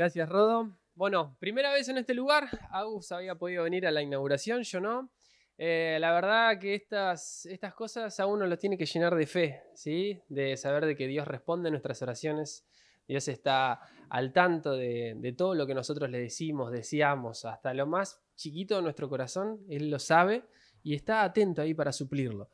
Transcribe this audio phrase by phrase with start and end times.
[0.00, 0.78] Gracias, Rodo.
[0.94, 2.48] Bueno, primera vez en este lugar.
[2.70, 5.10] Agus había podido venir a la inauguración, yo no.
[5.58, 9.62] Eh, la verdad que estas, estas cosas a uno los tiene que llenar de fe,
[9.74, 10.18] ¿sí?
[10.30, 12.66] De saber de que Dios responde nuestras oraciones.
[13.06, 13.78] Dios está
[14.08, 18.76] al tanto de, de todo lo que nosotros le decimos, deseamos, hasta lo más chiquito
[18.76, 19.60] de nuestro corazón.
[19.68, 20.44] Él lo sabe
[20.82, 22.48] y está atento ahí para suplirlo.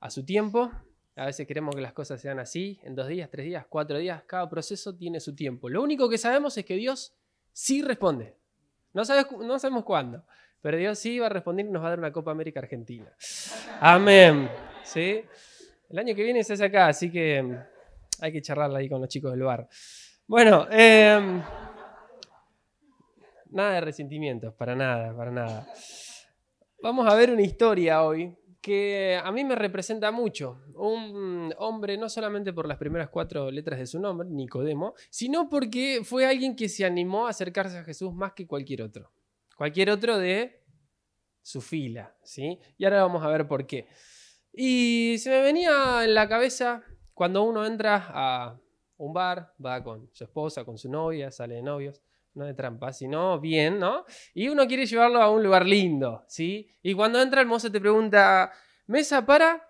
[0.00, 0.70] A su tiempo,
[1.16, 4.22] a veces queremos que las cosas sean así, en dos días, tres días, cuatro días,
[4.26, 5.70] cada proceso tiene su tiempo.
[5.70, 7.16] Lo único que sabemos es que Dios
[7.52, 8.36] sí responde.
[8.92, 9.02] No,
[9.42, 10.24] no sabemos cuándo,
[10.60, 13.10] pero Dios sí va a responder y nos va a dar una Copa América Argentina.
[13.80, 14.50] Amén.
[14.84, 15.24] ¿Sí?
[15.88, 17.56] El año que viene se hace acá, así que mm,
[18.20, 19.66] hay que charlarla ahí con los chicos del bar.
[20.26, 21.42] Bueno, em,
[23.52, 25.66] nada de resentimientos, para nada, para nada.
[26.82, 30.60] Vamos a ver una historia hoy que a mí me representa mucho.
[30.74, 36.00] Un hombre, no solamente por las primeras cuatro letras de su nombre, Nicodemo, sino porque
[36.02, 39.12] fue alguien que se animó a acercarse a Jesús más que cualquier otro.
[39.56, 40.64] Cualquier otro de
[41.42, 42.58] su fila, ¿sí?
[42.76, 43.86] Y ahora vamos a ver por qué.
[44.52, 46.82] Y se me venía en la cabeza
[47.14, 48.58] cuando uno entra a
[48.96, 52.02] un bar, va con su esposa, con su novia, sale de novios,
[52.36, 54.04] no de trampa, sino bien, ¿no?
[54.34, 56.70] Y uno quiere llevarlo a un lugar lindo, ¿sí?
[56.82, 58.52] Y cuando entra el mozo te pregunta,
[58.86, 59.62] ¿mesa para?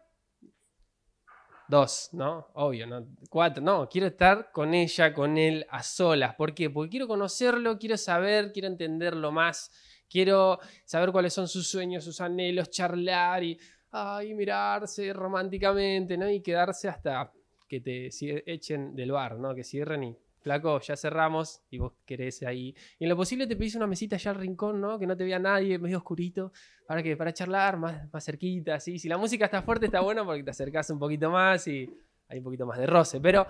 [1.69, 2.48] Dos, ¿no?
[2.55, 3.06] Obvio, ¿no?
[3.31, 6.34] Cuatro, no, quiero estar con ella, con él, a solas.
[6.34, 6.69] ¿Por qué?
[6.69, 9.70] Porque quiero conocerlo, quiero saber, quiero entenderlo más,
[10.09, 13.59] quiero saber cuáles son sus sueños, sus anhelos, charlar y,
[13.92, 16.28] ay, mirarse románticamente, ¿no?
[16.28, 17.33] Y quedarse hasta
[17.69, 18.11] que te
[18.47, 19.55] echen del bar, ¿no?
[19.55, 22.72] Que cierren y flaco, ya cerramos y vos querés ahí.
[23.00, 24.97] Y en lo posible te pedís una mesita allá al rincón, ¿no?
[24.97, 26.53] Que no te vea nadie, medio oscurito,
[26.86, 29.00] para que para charlar más, más cerquita, ¿sí?
[29.00, 31.92] Si la música está fuerte está bueno porque te acercás un poquito más y
[32.28, 33.20] hay un poquito más de roce.
[33.20, 33.44] Pero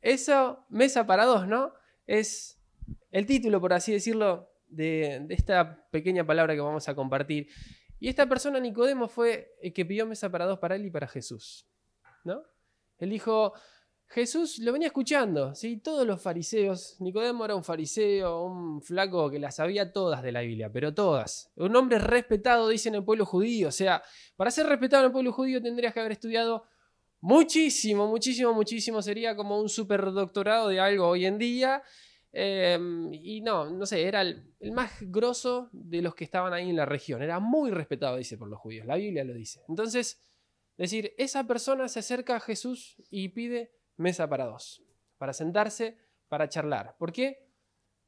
[0.00, 1.74] eso, mesa para dos, ¿no?
[2.06, 2.58] Es
[3.10, 7.48] el título, por así decirlo, de, de esta pequeña palabra que vamos a compartir.
[8.00, 11.06] Y esta persona, Nicodemo, fue el que pidió mesa para dos para él y para
[11.08, 11.68] Jesús,
[12.24, 12.42] ¿no?
[12.96, 13.52] Él dijo,
[14.12, 15.78] Jesús lo venía escuchando, ¿sí?
[15.78, 20.42] todos los fariseos, Nicodemo era un fariseo, un flaco que las sabía todas de la
[20.42, 21.50] Biblia, pero todas.
[21.56, 24.02] Un hombre respetado, dice en el pueblo judío, o sea,
[24.36, 26.64] para ser respetado en el pueblo judío tendrías que haber estudiado
[27.20, 31.82] muchísimo, muchísimo, muchísimo, sería como un superdoctorado de algo hoy en día.
[32.34, 36.68] Em, y no, no sé, era el, el, más grosso de los que estaban ahí
[36.68, 37.22] en la región.
[37.22, 38.86] Era muy respetado, dice, por los judíos.
[38.86, 39.62] La Biblia lo dice.
[39.68, 40.22] Entonces,
[40.76, 44.82] decir, esa persona se acerca a Jesús y pide mesa para dos,
[45.18, 45.98] para sentarse,
[46.28, 46.96] para charlar.
[46.98, 47.48] ¿Por qué?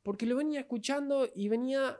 [0.02, 1.98] Porque lo venía escuchando y venía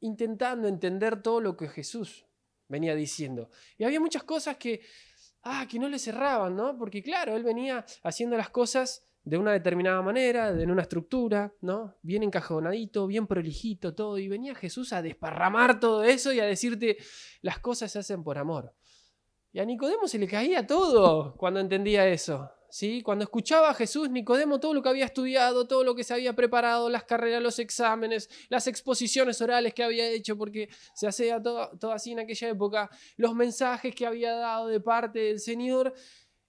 [0.00, 2.26] intentando entender todo lo que Jesús
[2.68, 3.50] venía diciendo.
[3.78, 4.80] Y había muchas cosas que,
[5.42, 6.76] ah, que no le cerraban, ¿no?
[6.76, 11.96] Porque claro, él venía haciendo las cosas de una determinada manera, en una estructura, ¿no?
[12.02, 14.18] Bien encajonadito, bien prolijito, todo.
[14.18, 16.96] Y venía Jesús a desparramar todo eso y a decirte,
[17.40, 18.74] las cosas se hacen por amor.
[19.52, 22.50] Y a Nicodemo se le caía todo cuando entendía eso.
[23.04, 26.34] Cuando escuchaba a Jesús, Nicodemo, todo lo que había estudiado, todo lo que se había
[26.34, 31.92] preparado, las carreras, los exámenes, las exposiciones orales que había hecho, porque se hacía todo,
[31.92, 35.92] así en aquella época, los mensajes que había dado de parte del Señor,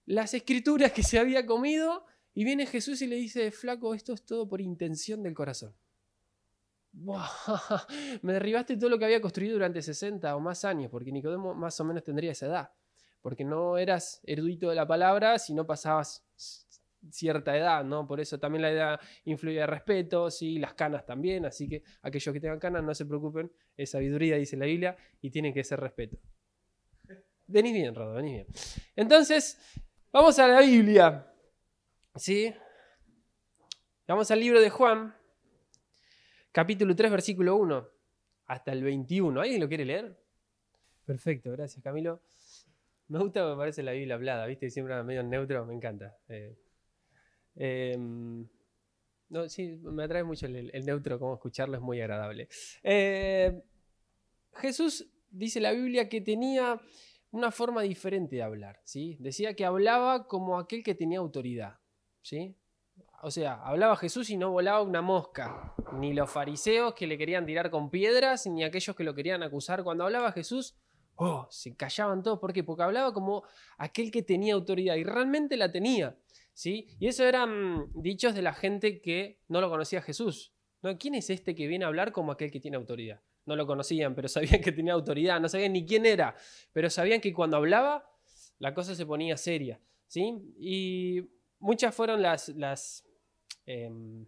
[0.06, 4.24] las escrituras que se había comido, y viene Jesús y le dice, flaco, esto es
[4.24, 5.74] todo por intención del corazón.
[8.22, 11.78] Me derribaste todo lo que había construido durante 60 o más años, porque Nicodemo más
[11.80, 12.72] o menos tendría esa edad
[13.24, 16.22] porque no eras erudito de la palabra si no pasabas
[17.10, 18.06] cierta edad, ¿no?
[18.06, 22.34] Por eso también la edad influye el respeto, sí, las canas también, así que aquellos
[22.34, 25.80] que tengan canas no se preocupen, es sabiduría, dice la Biblia, y tienen que ser
[25.80, 26.18] respeto.
[27.46, 28.46] Venís bien, Rodo, venís bien.
[28.94, 29.58] Entonces,
[30.12, 31.26] vamos a la Biblia,
[32.16, 32.52] ¿sí?
[34.06, 35.16] Vamos al libro de Juan,
[36.52, 37.88] capítulo 3, versículo 1,
[38.48, 39.40] hasta el 21.
[39.40, 40.14] ¿Alguien lo quiere leer?
[41.06, 42.20] Perfecto, gracias Camilo.
[43.08, 44.70] Me gusta, me parece la Biblia hablada, ¿viste?
[44.70, 46.16] Siempre medio neutro, me encanta.
[46.28, 46.56] Eh,
[47.56, 48.48] em,
[49.28, 52.48] no, sí, me atrae mucho el, neutro, como escucharlo es muy agradable.
[52.82, 53.62] Eh,
[54.54, 56.80] Jesús dice la Biblia que tenía
[57.32, 59.16] una forma diferente de hablar, ¿sí?
[59.18, 61.78] Decía que hablaba como aquel que tenía autoridad,
[62.22, 62.56] ¿sí?
[63.22, 67.46] O sea, hablaba Jesús y no volaba una mosca, ni los fariseos que le querían
[67.46, 69.82] tirar con piedras, ni aquellos que lo querían acusar.
[69.82, 70.76] Cuando hablaba Jesús,
[71.16, 72.38] oh, se callaban todos.
[72.38, 72.64] ¿Por qué?
[72.64, 73.44] Porque hablaba como
[73.78, 76.16] aquel que tenía autoridad y realmente la tenía.
[76.52, 76.88] ¿sí?
[76.98, 80.52] Y eso eran dichos de la gente que no lo conocía Jesús.
[80.82, 80.96] ¿no?
[80.98, 83.20] ¿Quién es este que viene a hablar como aquel que tiene autoridad?
[83.46, 86.34] No lo conocían, pero sabían que tenía autoridad, no sabían ni quién era,
[86.72, 88.08] pero sabían que cuando hablaba
[88.58, 89.80] la cosa se ponía seria.
[90.06, 90.54] ¿sí?
[90.58, 91.28] Y
[91.58, 93.04] muchas fueron las, las
[93.66, 94.26] em,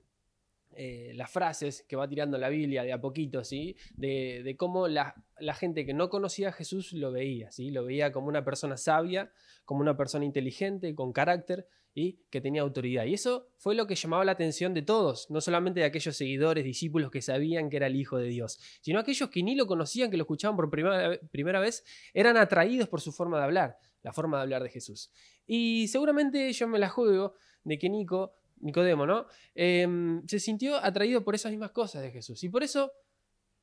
[0.76, 3.76] eh, las frases que va tirando la Biblia de a poquito, ¿sí?
[3.94, 7.70] De, cómo la, la, gente que no conocía a Jesús lo veía, ¿sí?
[7.70, 9.32] Lo veía como una persona sabia,
[9.64, 13.06] como una persona inteligente, con carácter y que tenía autoridad.
[13.06, 16.62] Y eso fue lo que llamaba la atención de todos, no solamente de aquellos seguidores,
[16.62, 20.10] discípulos que sabían que era el Hijo de Dios, sino aquellos que ni lo conocían,
[20.10, 24.12] que lo escuchaban por primera, primera vez, eran atraídos por su forma de hablar, la
[24.12, 25.10] forma de hablar de Jesús.
[25.46, 27.32] Y seguramente yo me la juego
[27.64, 29.26] de que Nico Nicodemo, ¿no?
[29.54, 32.42] Em, se sintió atraído por esas mismas cosas de Jesús.
[32.44, 32.92] Y por eso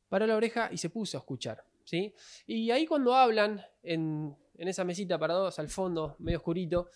[0.09, 1.63] paró la oreja y se puso a escuchar.
[1.83, 2.13] ¿sí?
[2.45, 6.89] Y ahí cuando hablan en, esa mesita parados al fondo, medio oscurito,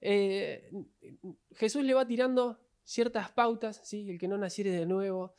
[0.00, 0.70] eh,
[1.52, 4.10] Jesús le va tirando ciertas pautas, ¿sí?
[4.10, 5.34] el que no naciere de nuevo,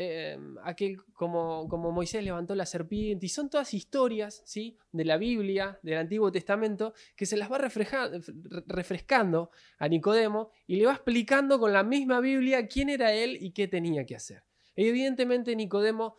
[0.00, 4.78] Em, aquel como, como Moisés levantó la serpiente, y son todas historias ¿sí?
[4.92, 10.86] de la Biblia, del Antiguo Testamento, que se las va refrescando a Nicodemo y le
[10.86, 14.44] va explicando con la misma Biblia quién era él y qué tenía que hacer.
[14.76, 16.14] Evidentemente Nicodemo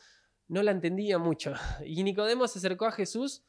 [0.49, 1.53] no la entendía mucho,
[1.85, 3.45] y Nicodemo se acercó a Jesús,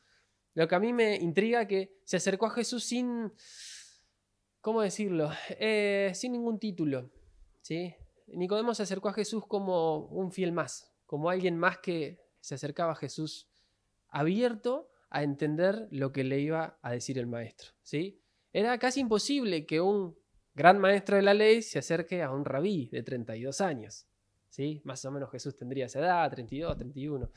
[0.55, 3.33] lo que a mí me intriga que se acercó a Jesús sin,
[4.61, 5.33] ¿cómo decirlo?
[5.59, 7.11] Eh, sin ningún título,
[7.62, 7.97] ¿sí?
[8.35, 12.93] Nicodemo se acercó a Jesús como un fiel más, como alguien más que se acercaba
[12.93, 13.49] a Jesús
[14.09, 17.71] abierto a entender lo que le iba a decir el maestro.
[17.82, 18.23] ¿sí?
[18.53, 20.17] Era casi imposible que un
[20.55, 24.06] gran maestro de la ley se acerque a un rabí de 32 años.
[24.49, 24.81] ¿sí?
[24.85, 27.31] Más o menos Jesús tendría esa edad, 32, 31.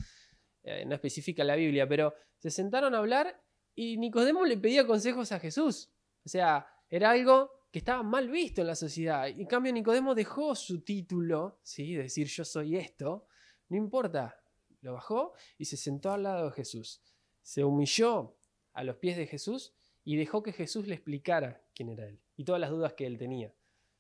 [0.64, 3.42] Eh, no especifica la Biblia, pero se sentaron a hablar
[3.76, 5.92] y Nicodemo le pedía consejos a Jesús.
[6.26, 9.28] O sea, era algo que estaba mal visto en la sociedad.
[9.28, 11.96] En cambio, Nicodemo dejó su título, ¿sí?
[11.96, 13.26] decir yo soy esto,
[13.70, 14.40] no importa,
[14.82, 17.02] lo bajó y se sentó al lado de Jesús.
[17.42, 18.38] Se humilló
[18.74, 19.74] a los pies de Jesús
[20.04, 23.18] y dejó que Jesús le explicara quién era él y todas las dudas que él
[23.18, 23.52] tenía.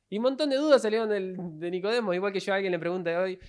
[0.07, 1.09] Y un montón de dudas salieron
[1.59, 3.39] de Nicodemo, igual que yo a alguien le pregunta hoy,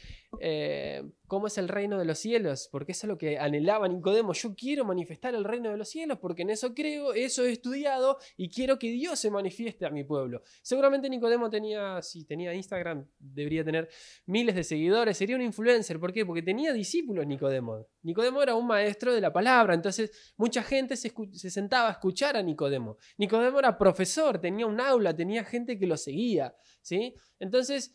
[0.41, 2.69] eh, ¿cómo es el reino de los cielos?
[2.71, 4.33] Porque eso es lo que anhelaba Nicodemo.
[4.33, 8.19] Yo quiero manifestar el reino de los cielos porque en eso creo, eso he estudiado
[8.37, 10.43] y quiero que Dios se manifieste a mi pueblo.
[10.63, 13.89] Seguramente Nicodemo tenía, si tenía Instagram, debería tener
[14.27, 15.99] miles de seguidores, sería un influencer.
[15.99, 16.25] ¿Por qué?
[16.25, 17.87] Porque tenía discípulos Nicodemo.
[18.03, 22.37] Nicodemo era un maestro de la palabra, entonces mucha gente se, se sentaba a escuchar
[22.37, 22.99] a Nicodemo.
[23.19, 26.55] Nicodemo era profesor, tenía un aula, tenía gente que lo seguía.
[26.83, 27.15] ¿sí?
[27.39, 27.95] Entonces,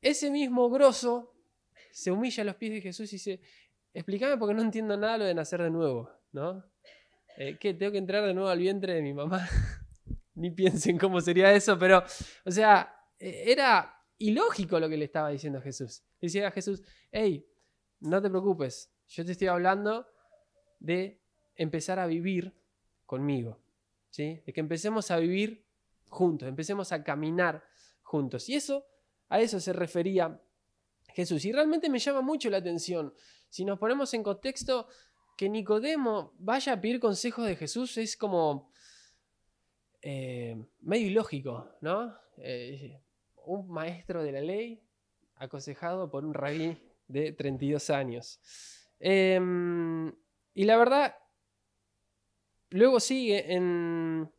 [0.00, 1.34] ese mismo grosso
[1.92, 3.40] se humilla a los pies de Jesús y dice,
[3.92, 6.64] explícame porque no entiendo nada lo de nacer de nuevo, ¿no?
[7.36, 7.74] Eh, ¿Qué?
[7.74, 9.48] ¿Tengo que entrar de nuevo al vientre de mi mamá?
[10.34, 12.02] Ni piensen cómo sería eso, pero,
[12.44, 16.02] o sea, e, era ilógico lo que le estaba diciendo Jesús.
[16.20, 17.46] Le decía a Jesús, hey,
[18.00, 20.06] no te preocupes, yo te estoy hablando
[20.78, 21.20] de
[21.56, 22.54] empezar a vivir
[23.06, 23.58] conmigo,
[24.10, 24.42] ¿sí?
[24.46, 25.66] De que empecemos a vivir
[26.08, 27.64] juntos, empecemos a caminar
[28.02, 28.48] juntos.
[28.48, 28.86] Y eso,
[29.28, 30.40] a eso se refería
[31.10, 31.44] Jesús.
[31.44, 33.12] Y realmente me llama mucho la atención.
[33.48, 34.88] Si nos ponemos en contexto,
[35.36, 38.70] que Nicodemo vaya a pedir consejos de Jesús es como
[40.02, 42.14] eh, medio ilógico, ¿no?
[42.36, 43.00] Eh,
[43.46, 44.82] un maestro de la ley
[45.36, 46.78] aconsejado por un rabí
[47.08, 48.38] de 32 años.
[48.98, 50.12] Em,
[50.54, 51.16] y la verdad,
[52.70, 54.30] luego sigue en...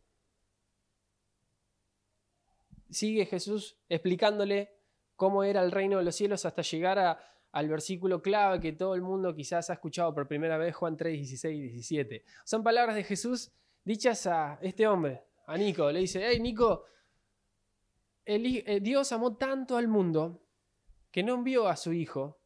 [2.90, 4.81] Sigue Jesús explicándole
[5.22, 7.20] cómo era el reino de los cielos hasta llegar
[7.52, 11.16] al versículo clave que todo el mundo quizás ha escuchado por primera vez, Juan 3,
[11.16, 12.24] 16 y 17.
[12.44, 13.52] Son palabras de Jesús
[13.84, 15.92] dichas a este hombre, a Nico.
[15.92, 16.86] Le dice, hey Nico,
[18.26, 20.42] eh, Dios amó tanto al mundo
[21.12, 22.40] que no envió a su Hijo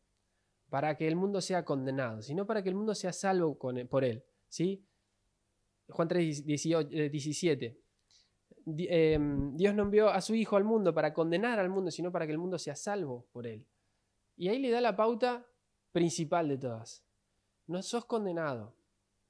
[0.69, 4.21] para que el mundo sea condenado, sino para que el mundo sea salvo por él.
[4.49, 4.85] ¿sí?
[5.87, 7.79] Juan 3, 17.
[8.65, 12.25] Em, Dios no envió a su Hijo al mundo para condenar al mundo, sino para
[12.25, 13.65] que el mundo sea salvo por él.
[14.37, 15.45] Y ahí le da la pauta
[15.91, 17.03] principal de todas.
[17.67, 18.75] No sos condenado.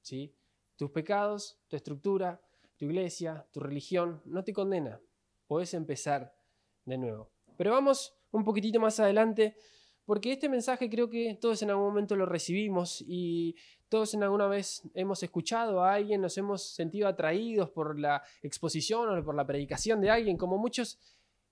[0.01, 0.33] ¿sí?
[0.75, 2.41] Tus pecados, tu estructura,
[2.77, 5.01] tu iglesia, tu religión, no te condena.
[5.47, 6.35] Podés empezar
[6.85, 7.29] de nuevo.
[7.57, 9.57] Pero vamos un poquitito más adelante,
[10.05, 13.55] porque este mensaje creo que todos en algún momento lo recibimos y
[13.89, 19.17] todos en alguna vez hemos escuchado a alguien, nos hemos sentido atraídos por la exposición
[19.17, 20.99] o por la predicación de alguien, como muchos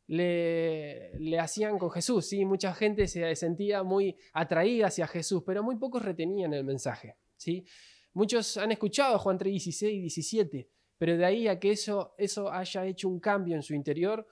[0.07, 2.27] le, le hacían con Jesús.
[2.27, 2.45] ¿sí?
[2.45, 7.15] Mucha gente se sentía muy atraída hacia Jesús, pero muy pocos retenían el mensaje.
[7.38, 7.65] ¿sí?
[8.13, 12.51] Muchos han escuchado Juan 3, 16 y 17, pero de ahí a que eso, eso
[12.51, 14.27] haya hecho un cambio en su interior,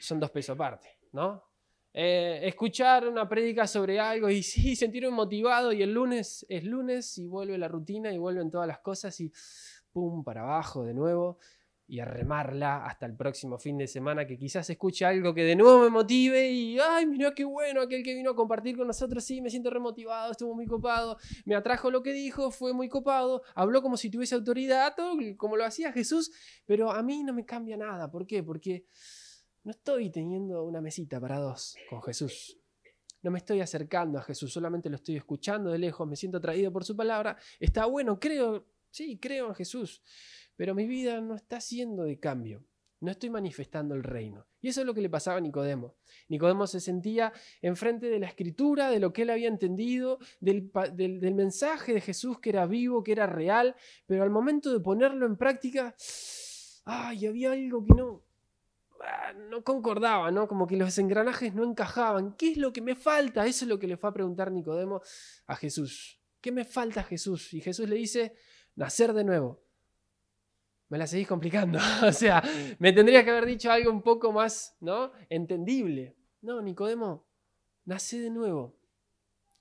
[0.00, 0.88] son dos pesos aparte.
[1.12, 1.42] ¿no?
[1.94, 7.18] Eh, escuchar una prédica sobre algo y sí, sentirme motivado y el lunes es lunes
[7.18, 9.30] y vuelve la rutina y vuelven todas las cosas y
[9.92, 11.38] pum, para abajo de nuevo.
[11.88, 15.56] y a remarla hasta el próximo fin de semana, que quizás escuche algo que de
[15.56, 19.22] nuevo me motive y, ay, mira qué bueno, aquel que vino a compartir con nosotros,
[19.22, 23.42] sí, me siento remotivado, estuvo muy copado, me atrajo lo que dijo, fue muy copado,
[23.54, 26.30] habló como si tuviese autoridad, todo como lo hacía Jesús,
[26.64, 28.10] pero a mí no me cambia nada.
[28.10, 28.42] ¿Por qué?
[28.42, 28.86] Porque
[29.64, 32.58] no estoy teniendo una mesita para dos con Jesús.
[33.22, 36.72] No me estoy acercando a Jesús, solamente lo estoy escuchando de lejos, me siento atraído
[36.72, 37.36] por su palabra.
[37.60, 40.02] Está bueno, creo, sí, creo en Jesús
[40.56, 42.64] pero mi vida no está siendo de cambio.
[43.00, 44.46] No estoy manifestando el reino.
[44.60, 45.96] Y eso es lo que le pasaba a Nicodemo.
[46.28, 50.70] Nicodemo se sentía enfrente de la escritura, de lo que él había entendido, del,
[51.34, 53.74] mensaje de Jesús que era vivo, que era real,
[54.06, 55.96] pero al momento de ponerlo en práctica,
[56.84, 58.22] ay, había algo que no,
[59.48, 60.48] no concordaba, ¿no?
[60.48, 62.34] Como que los engranajes no encajaban.
[62.34, 63.46] ¿Qué es lo que me falta?
[63.46, 65.02] Eso es lo que le fue a preguntar Nicodemo
[65.46, 66.20] a Jesús.
[66.40, 67.52] ¿Qué me falta Jesús?
[67.54, 68.34] Y Jesús le dice,
[68.74, 69.62] nacer de nuevo
[70.92, 71.78] me la seguís complicando.
[72.06, 72.42] o sea,
[72.78, 75.10] me tendrías que haber dicho algo un poco más, ¿no?
[75.30, 76.14] Entendible.
[76.42, 77.26] No, Nicodemo,
[77.86, 78.78] nace de nuevo.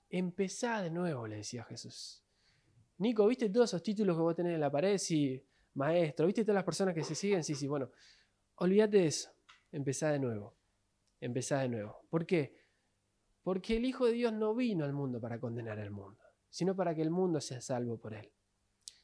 [0.09, 2.21] Empezá de nuevo, le decía Jesús.
[2.97, 4.97] Nico, ¿viste todos esos títulos que vos tenés en la pared?
[4.97, 5.41] Sí,
[5.75, 6.25] maestro.
[6.25, 7.45] ¿Viste todas las personas que se siguen?
[7.45, 7.89] Sí, sí, bueno.
[8.61, 9.31] Olvídate de eso.
[9.71, 10.55] Empezá de nuevo.
[11.19, 12.05] Empezá de nuevo.
[12.11, 12.55] ¿Por qué?
[13.41, 16.93] Porque el Hijo de Dios no vino al mundo para condenar al mundo, sino para
[16.93, 18.31] que el mundo sea salvo por él.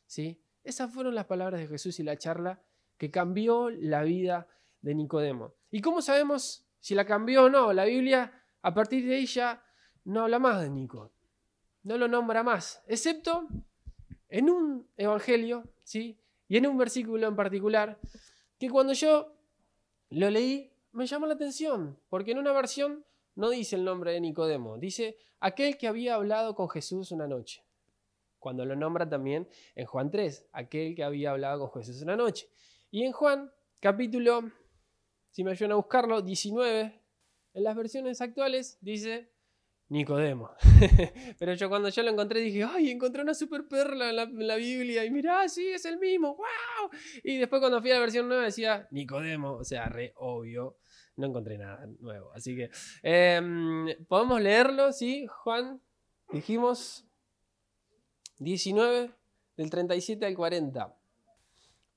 [0.05, 0.39] ¿Sí?
[0.63, 2.61] Esas fueron las palabras de Jesús y la charla
[2.99, 4.47] que cambió la vida
[4.81, 5.55] de Nicodemo.
[5.71, 7.73] ¿Y cómo sabemos si la cambió o no?
[7.73, 9.63] La Biblia, a partir de ella,
[10.03, 11.13] no habla más de Nico.
[11.81, 13.47] No lo nombra más, excepto
[14.29, 16.19] en un evangelio, ¿sí?
[16.47, 17.99] Y en un versículo en particular,
[18.59, 19.36] que cuando yo
[20.09, 24.21] lo leí, me llamó la atención, porque en una versión no dice el nombre de
[24.21, 27.67] Nicodemo, dice aquel que había hablado con Jesús una noche
[28.39, 32.49] cuando lo nombra también en Juan 3, aquel que había hablado con Jesús una noche.
[32.91, 34.51] Y en Juan, capítulo,
[35.31, 37.01] si me ayudan a buscarlo, 19,
[37.55, 39.33] en las versiones actuales dice
[39.89, 40.51] Nicodemo.
[41.39, 45.05] Pero yo cuando yo lo encontré dije, ay, encontré una super perla en la, Biblia
[45.05, 46.89] y mirá, sí, es el mismo, wow.
[47.23, 50.77] Y después cuando fui a la versión nueva decía Nicodemo, o sea, re obvio.
[51.15, 52.31] No encontré nada nuevo.
[52.33, 52.69] Así que,
[53.01, 54.91] em, ¿podemos leerlo?
[54.91, 55.81] Sí, Juan,
[56.31, 57.07] dijimos
[58.37, 59.11] 19,
[59.55, 60.95] del 37 al 40.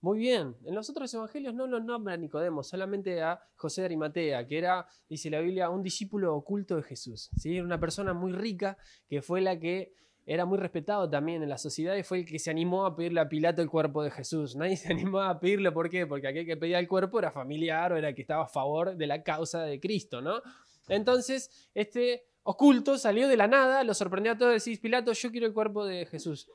[0.02, 4.46] Muy bien, en los otros evangelios no lo nombra Nicodemo, solamente a José de Arimatea,
[4.46, 7.30] que era, dice la Biblia, un discípulo oculto de Jesús.
[7.36, 7.56] ¿sí?
[7.56, 8.78] Era una persona muy rica
[9.08, 9.92] que fue la que
[10.24, 13.20] era muy respetado también en la sociedad y fue el que se animó a pedirle
[13.20, 14.56] a Pilato el cuerpo de Jesús.
[14.56, 16.06] Nadie se animó a pedirle, ¿por qué?
[16.06, 18.96] Porque aquel que pedía el cuerpo era familiar o era el que estaba a favor
[18.96, 20.40] de la causa de Cristo, ¿no?
[20.88, 25.46] Entonces, este oculto, salió de la nada, lo sorprendió a todos, decís, Pilato, yo quiero
[25.46, 26.48] el cuerpo de Jesús.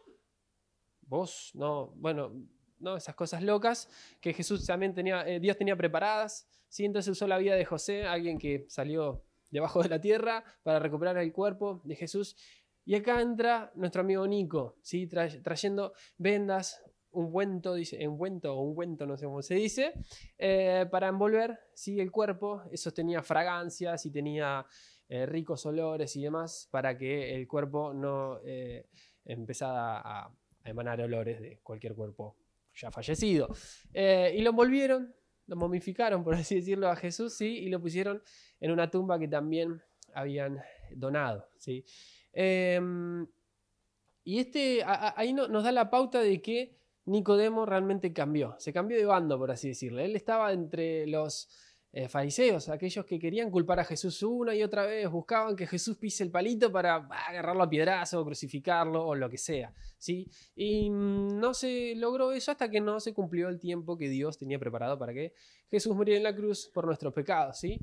[1.01, 2.33] Vos, no, bueno,
[2.95, 3.89] esas cosas locas
[4.21, 6.47] que Jesús también tenía, eh, Dios tenía preparadas.
[6.69, 6.85] ¿sí?
[6.85, 11.17] Entonces usó la vida de José, alguien que salió debajo de la tierra para recuperar
[11.17, 12.35] el cuerpo de Jesús.
[12.85, 15.07] Y acá entra nuestro amigo Nico, ¿sí?
[15.07, 19.93] trayendo vendas, ungüento, dice, ungüento o ungüento, no sé cómo se dice,
[20.37, 21.99] eh, para envolver ¿sí?
[21.99, 22.61] el cuerpo.
[22.71, 24.65] Eso tenía fragancias y tenía
[25.07, 28.87] eh, ricos olores y demás para que el cuerpo no eh,
[29.23, 30.31] empezara a,
[30.63, 32.35] emanar olores de cualquier cuerpo
[32.75, 33.49] ya fallecido.
[33.93, 35.13] Eh, y lo envolvieron,
[35.47, 37.59] lo momificaron, por así decirlo, a Jesús, ¿sí?
[37.59, 38.21] y lo pusieron
[38.59, 39.81] en una tumba que también
[40.13, 40.61] habían
[40.95, 41.47] donado.
[41.57, 41.85] ¿sí?
[42.33, 43.27] Em,
[44.23, 49.05] y este, ahí nos da la pauta de que Nicodemo realmente cambió, se cambió de
[49.05, 50.01] bando, por así decirlo.
[50.01, 51.47] Él estaba entre los
[51.97, 55.95] eh, fariseos, aquellos que querían culpar a Jesús una y otra vez, buscaban que Jesús
[55.97, 59.73] pise el palito para agarrarlo a piedrazo, crucificarlo o lo que sea.
[59.97, 60.29] ¿sí?
[60.57, 64.37] Y mm, no se logró eso hasta que no se cumplió el tiempo que Dios
[64.37, 65.31] tenía preparado para que
[65.71, 67.57] Jesús muriera en la cruz por nuestros pecados.
[67.59, 67.79] ¿sí?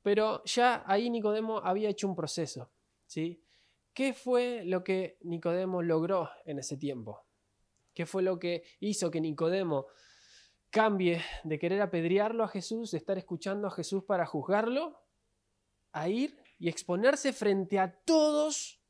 [0.00, 2.72] Pero ya ahí Nicodemo había hecho un proceso.
[3.04, 3.44] ¿sí?
[3.92, 7.26] ¿Qué fue lo que Nicodemo logró en ese tiempo?
[7.92, 9.88] ¿Qué fue lo que hizo que Nicodemo
[10.72, 14.98] cambie de querer apedrearlo a Jesús, de estar escuchando a Jesús para juzgarlo,
[15.92, 18.80] a ir y exponerse frente a todos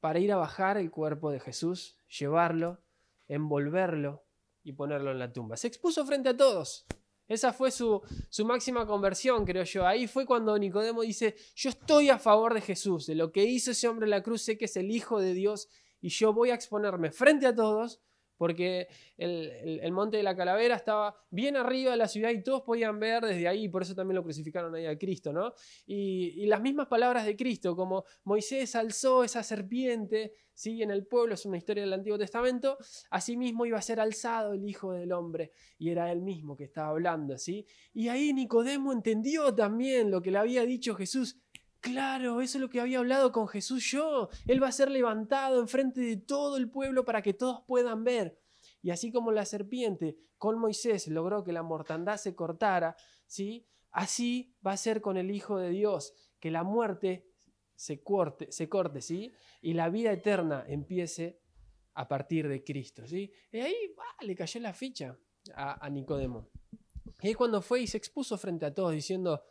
[0.00, 2.82] para ir a bajar el cuerpo de Jesús, llevarlo,
[3.28, 4.24] envolverlo
[4.64, 5.56] y ponerlo en la tumba.
[5.56, 6.86] Se expuso frente a todos.
[7.28, 9.86] Esa fue su, su, máxima conversión, creo yo.
[9.86, 13.70] Ahí fue cuando Nicodemo dice, yo estoy a favor de Jesús, de lo que hizo
[13.70, 15.68] ese hombre en la cruz, sé que es el Hijo de Dios
[16.00, 18.00] y yo voy a exponerme frente a todos
[18.40, 22.98] porque el, monte de la calavera estaba bien arriba de la ciudad y todos podían
[22.98, 25.52] ver desde ahí, por eso también lo crucificaron ahí a Cristo, ¿no?
[25.86, 30.82] Y, las mismas palabras de Cristo, como Moisés alzó esa serpiente, ¿sí?
[30.82, 32.78] En el pueblo, es una historia del Antiguo Testamento,
[33.10, 36.88] asimismo iba a ser alzado el Hijo del Hombre, y era él mismo que estaba
[36.88, 37.66] hablando, ¿sí?
[37.92, 41.36] Y ahí Nicodemo entendió también lo que le había dicho Jesús,
[41.80, 44.28] Claro, eso es lo que había hablado con Jesús yo.
[44.46, 48.38] Él va a ser levantado enfrente de todo el pueblo para que todos puedan ver.
[48.82, 52.96] Y así como la serpiente con Moisés logró que la mortandad se cortara,
[53.26, 53.66] ¿sí?
[53.92, 57.26] así va a ser con el Hijo de Dios, que la muerte
[57.74, 59.32] se corte, se corte ¿sí?
[59.62, 61.40] y la vida eterna empiece
[61.94, 63.06] a partir de Cristo.
[63.06, 63.32] ¿sí?
[63.52, 63.74] Y ahí
[64.20, 65.18] le cayó la ficha
[65.54, 66.50] a, Nicodemo.
[67.22, 69.42] Y ahí cuando fue y se expuso frente a todos diciendo,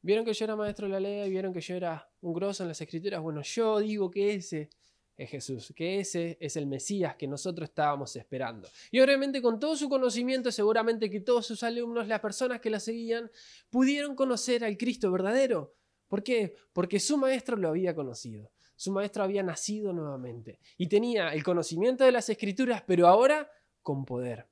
[0.00, 2.68] Vieron que yo era maestro de la ley, vieron que yo era un grosso en
[2.68, 3.20] las escrituras.
[3.20, 4.70] Bueno, yo digo que ese
[5.16, 8.68] es Jesús, que ese es el Mesías que nosotros estábamos esperando.
[8.92, 12.78] Y obviamente con todo su conocimiento, seguramente que todos sus alumnos, las personas que la
[12.78, 13.28] seguían,
[13.68, 15.74] pudieron conocer al Cristo verdadero.
[16.06, 16.54] ¿Por qué?
[16.72, 18.52] Porque su maestro lo había conocido.
[18.76, 23.50] Su maestro había nacido nuevamente y tenía el conocimiento de las escrituras, pero ahora
[23.82, 24.48] con poder.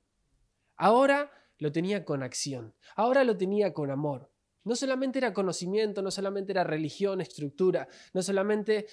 [0.75, 2.75] Ahora lo tenía con acción.
[2.97, 4.29] Ahora lo tenía con amor.
[4.67, 8.85] No solamente era conocimiento, no solamente era religión, estructura, no solamente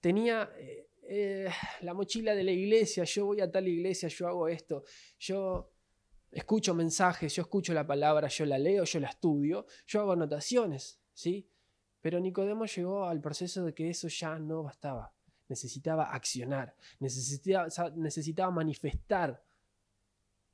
[0.00, 1.48] tenía eh, eh,
[1.82, 4.82] la mochila de la iglesia, yo voy a tal iglesia, yo hago esto,
[5.18, 5.70] yo
[6.32, 11.00] escucho mensajes, yo escucho la palabra, yo la leo, yo la estudio, yo hago anotaciones,
[11.14, 11.48] ¿sí?
[12.00, 15.12] Pero Nicodemo llegó al proceso de que eso ya no bastaba.
[15.48, 19.40] Necesitaba accionar, necesitaba, necesitaba manifestar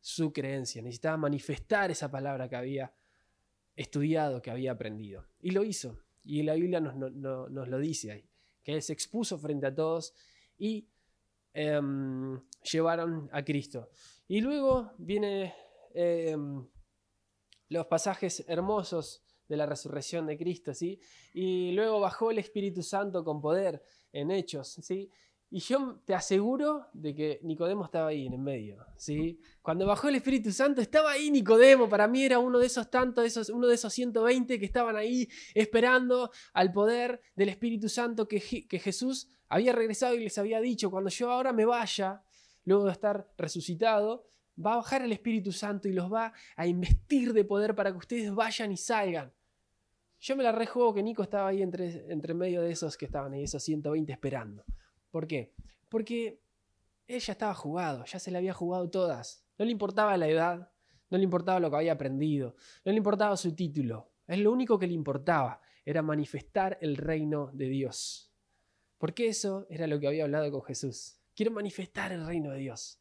[0.01, 2.93] su creencia, necesitaba manifestar esa palabra que había
[3.77, 5.27] estudiado, que había aprendido.
[5.41, 5.99] Y lo hizo.
[6.25, 8.29] Y la Biblia nos, lo dice ahí,
[8.63, 10.13] que él se expuso frente a todos
[10.59, 10.89] y
[11.53, 13.91] em, llevaron a Cristo.
[14.27, 15.53] Y luego vienen
[15.95, 16.67] em,
[17.69, 20.99] los pasajes hermosos de la resurrección de Cristo, ¿sí?
[21.33, 25.11] Y luego bajó el Espíritu Santo con poder en hechos, ¿sí?
[25.49, 29.39] Y yo te aseguro de que Nicodemo estaba ahí en el medio, ¿sí?
[29.63, 33.25] Cuando bajó el Espíritu Santo estaba ahí Nicodemo, para mí era uno de esos tantos,
[33.25, 38.41] esos, uno de esos 120 que estaban ahí esperando al poder del Espíritu Santo que,
[38.41, 42.25] Jesús había regresado y les había dicho, cuando yo ahora me vaya,
[42.65, 44.27] luego de estar resucitado,
[44.59, 47.99] va a bajar el Espíritu Santo y los va a investir de poder para que
[47.99, 49.33] ustedes vayan y salgan.
[50.19, 53.33] Yo me la rejuego que Nico estaba ahí entre, entre medio de esos que estaban
[53.33, 54.65] ahí, esos 120 esperando.
[55.17, 55.55] ¿Por qué?
[55.89, 56.43] Porque
[57.09, 59.49] ella estaba jugado, ya se le había jugado todas.
[59.59, 60.71] No le importaba la edad,
[61.09, 64.13] no le importaba lo que había aprendido, no le importaba su título.
[64.27, 68.31] Es lo único que le importaba, era manifestar el reino de Dios.
[68.99, 71.19] Porque eso era lo que había hablado con Jesús.
[71.35, 73.01] Quiero manifestar el reino de Dios.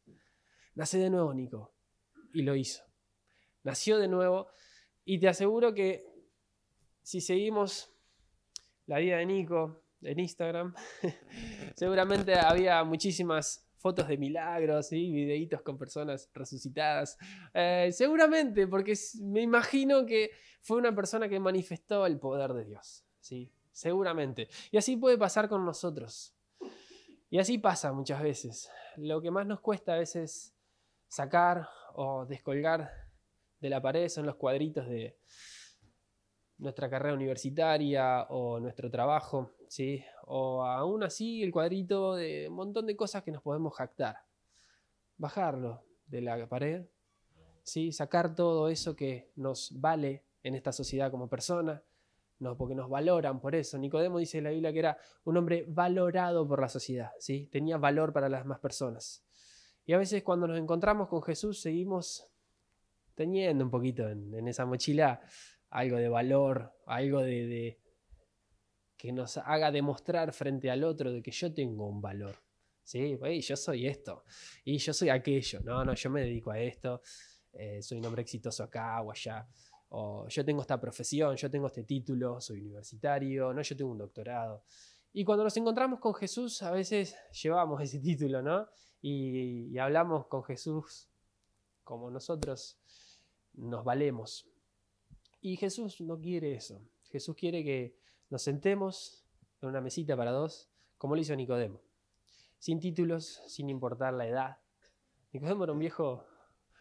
[0.74, 1.74] Nace de nuevo, Nico.
[2.32, 2.82] Y lo hizo.
[3.62, 4.48] Nació de nuevo.
[5.04, 6.06] Y te aseguro que
[7.02, 7.92] si seguimos
[8.86, 10.74] la vida de Nico, en Instagram,
[11.74, 17.18] seguramente había muchísimas fotos de milagros y videitos con personas resucitadas.
[17.52, 20.30] Eh, seguramente, porque me imagino que
[20.62, 23.04] fue una persona que manifestó el poder de Dios.
[23.20, 23.50] ¿sí?
[23.70, 24.48] Seguramente.
[24.70, 26.34] Y así puede pasar con nosotros.
[27.28, 28.70] Y así pasa muchas veces.
[28.96, 30.54] Lo que más nos cuesta a veces
[31.08, 32.90] sacar o descolgar
[33.60, 35.16] de la pared son los cuadritos de,
[36.58, 40.04] nuestra carrera universitaria o nuestro trabajo, ¿sí?
[40.26, 44.16] O aún así el cuadrito de un montón de cosas que nos podemos jactar.
[45.16, 46.86] Bajarlo de la pared,
[47.62, 47.92] ¿sí?
[47.92, 51.82] Sacar todo eso que nos vale en esta sociedad como persona,
[52.38, 53.78] no, porque nos valoran por eso.
[53.78, 57.48] Nicodemo dice en la Biblia que era un hombre valorado por la sociedad, ¿sí?
[57.50, 59.24] Tenía valor para las demás personas.
[59.86, 62.28] Y a veces cuando nos encontramos con Jesús seguimos
[63.14, 65.22] teniendo un poquito en, en esa mochila
[65.70, 67.78] algo de valor, algo de,
[68.96, 72.36] que nos haga demostrar frente al otro de que yo tengo un valor.
[72.82, 73.18] ¿Sí?
[73.40, 74.22] yo soy esto
[74.64, 75.60] y yo soy aquello.
[75.64, 77.02] No, no, yo me dedico a esto,
[77.52, 79.46] eh, soy un hombre exitoso acá o allá.
[79.88, 83.98] O yo tengo esta profesión, yo tengo este título, soy universitario, no, yo tengo un
[83.98, 84.62] doctorado.
[85.12, 88.68] Y cuando nos encontramos con Jesús, a veces llevamos ese título, ¿no?
[89.00, 91.08] y hablamos con Jesús
[91.86, 92.78] como nosotros
[93.54, 94.46] nos valemos.
[95.40, 96.82] Y Jesús no quiere eso.
[97.10, 97.96] Jesús quiere que
[98.30, 99.24] nos sentemos
[99.60, 101.80] en una mesita para dos, como lo hizo Nicodemo.
[102.58, 104.58] Sin títulos, sin importar la edad.
[105.32, 106.24] Nicodemo era un viejo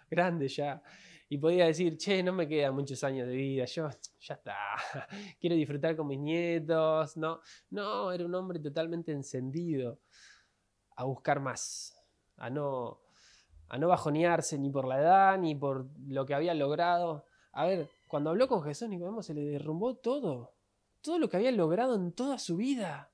[0.09, 0.81] grande ya
[1.27, 4.55] y podía decir, che, no me quedan muchos años de vida, yo ya está,
[5.39, 7.17] quiero disfrutar con mis nietos.
[7.17, 9.99] No, no, era un hombre totalmente encendido
[10.95, 11.97] a buscar más,
[12.37, 13.01] a no,
[13.69, 17.25] a no bajonearse ni por la edad, ni por lo que había logrado.
[17.53, 20.54] A ver, cuando habló con Jesús, Nicodemo se le derrumbó todo,
[21.05, 23.11] todo lo que había logrado en toda su vida.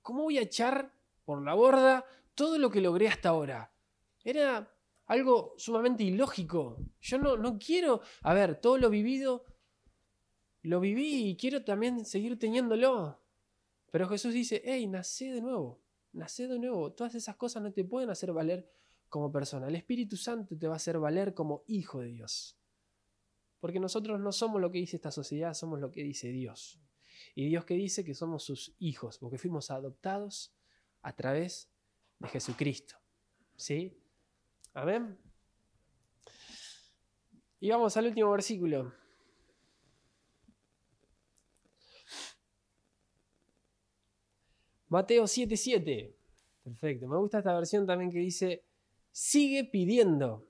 [0.00, 0.90] ¿Cómo voy a echar
[1.26, 3.70] por la borda todo lo que logré hasta ahora?
[4.24, 6.78] Era algo sumamente ilógico.
[6.98, 9.44] Yo no, no quiero, a ver, todo lo vivido,
[10.62, 13.20] lo viví y quiero también seguir teniéndolo.
[13.90, 16.92] Pero Jesús dice, hey, nacé de nuevo, nacé de nuevo.
[16.92, 18.66] Todas esas cosas no te pueden hacer valer
[19.10, 19.68] como persona.
[19.68, 22.56] El Espíritu Santo te va a hacer valer como hijo de Dios.
[23.60, 26.80] Porque nosotros no somos lo que dice esta sociedad, somos lo que dice Dios.
[27.38, 30.54] Y Dios que dice que somos sus hijos, porque fuimos adoptados
[31.02, 31.70] a través
[32.18, 32.96] de Jesucristo.
[33.54, 33.94] ¿Sí?
[34.72, 35.18] Amén.
[37.60, 38.90] Y vamos al último versículo.
[44.88, 46.16] Mateo 7:7.
[46.64, 47.06] Perfecto.
[47.06, 48.64] Me gusta esta versión también que dice,
[49.12, 50.48] sigue pidiendo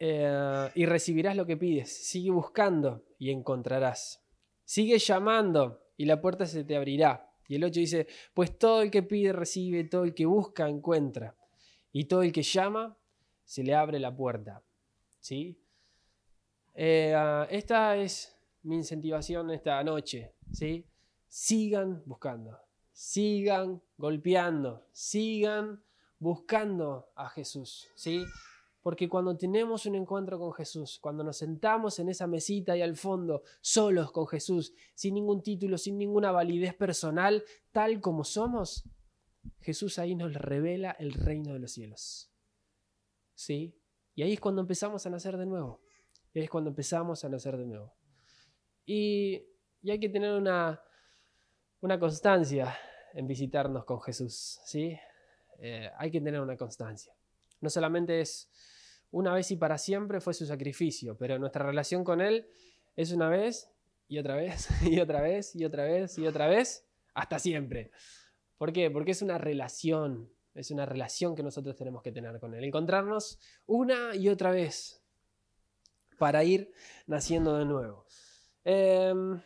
[0.00, 1.96] eh, y recibirás lo que pides.
[2.08, 4.25] Sigue buscando y encontrarás.
[4.66, 7.32] Sigue llamando y la puerta se te abrirá.
[7.48, 11.36] Y el 8 dice, pues todo el que pide recibe, todo el que busca encuentra,
[11.92, 12.98] y todo el que llama
[13.44, 14.62] se le abre la puerta.
[15.20, 15.56] ¿Sí?
[16.74, 20.34] Eh, ah, esta es mi incentivación esta noche.
[20.52, 20.84] ¿sí?
[21.28, 22.58] Sigan buscando,
[22.92, 25.80] sigan golpeando, sigan
[26.18, 27.88] buscando a Jesús.
[27.94, 28.24] ¿sí?
[28.86, 32.94] Porque cuando tenemos un encuentro con Jesús, cuando nos sentamos en esa mesita ahí al
[32.94, 38.88] fondo, solos con Jesús, sin ningún título, sin ninguna validez personal, tal como somos,
[39.58, 42.30] Jesús ahí nos revela el reino de los cielos.
[43.34, 43.76] ¿Sí?
[44.14, 45.82] Y ahí es cuando empezamos a nacer de nuevo.
[46.32, 47.92] Y ahí es cuando empezamos a nacer de nuevo.
[48.84, 49.48] Y,
[49.82, 50.80] hay que tener una,
[51.80, 52.78] una, constancia
[53.14, 54.60] en visitarnos con Jesús.
[54.64, 54.96] ¿sí?
[55.58, 57.12] Eh, hay que tener una constancia.
[57.60, 58.48] No solamente es
[59.10, 62.46] una vez y para siempre fue su sacrificio, pero nuestra relación con Él
[62.96, 63.70] es una vez
[64.08, 67.90] y otra vez y otra vez y otra vez y otra vez hasta siempre.
[68.58, 68.90] ¿Por qué?
[68.90, 72.64] Porque es una relación, es una relación que nosotros tenemos que tener con Él.
[72.64, 75.02] Encontrarnos una y otra vez
[76.18, 76.72] para ir
[77.06, 78.06] naciendo de nuevo.
[78.64, 79.40] Em,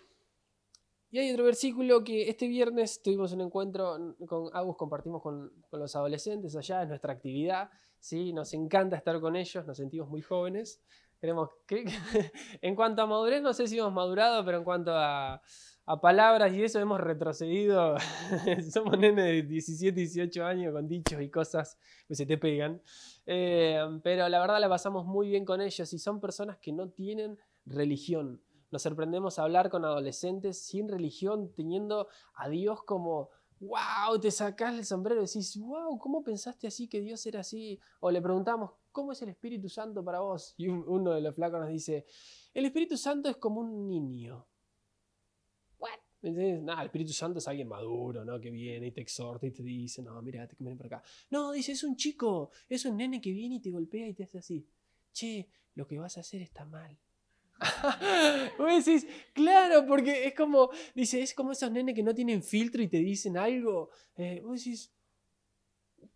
[1.10, 5.80] y hay otro versículo que este viernes tuvimos un encuentro con Agus, compartimos con, con
[5.80, 7.70] los adolescentes allá, es nuestra actividad.
[8.00, 8.32] ¿Sí?
[8.32, 10.82] Nos encanta estar con ellos, nos sentimos muy jóvenes.
[11.20, 11.50] Queremos,
[12.62, 15.42] en cuanto a madurez, no sé si hemos madurado, pero en cuanto a,
[16.00, 17.96] palabras y eso hemos retrocedido.
[18.72, 22.80] Somos nenes de 17, 18 años con dichos y cosas que se te pegan.
[23.26, 26.88] Eh, pero la verdad la pasamos muy bien con ellos y son personas que no
[26.90, 28.40] tienen religión.
[28.70, 34.74] Nos sorprendemos a hablar con adolescentes sin religión, teniendo a Dios como wow, te sacás
[34.74, 37.78] el sombrero y decís, wow, ¿cómo pensaste así que Dios era así?
[38.00, 40.54] O le preguntamos, ¿cómo es el Espíritu Santo para vos?
[40.56, 42.06] Y uno de los flacos nos dice,
[42.54, 44.46] el Espíritu Santo es como un niño.
[45.78, 45.90] ¿What?
[46.22, 48.40] Nada, el Espíritu Santo es alguien maduro, ¿no?
[48.40, 51.02] Que viene y te exhorta y te dice, no, mira, te conviene por acá.
[51.30, 54.24] No, dice, es un chico, es un nene que viene y te golpea y te
[54.24, 54.66] hace así.
[55.12, 56.98] Che, lo que vas a hacer está mal.
[58.58, 62.82] Vos decís, claro, porque es como, dice, es como esos nenes que no tienen filtro
[62.82, 63.90] y te dicen algo.
[64.16, 64.92] Eh, vos decís,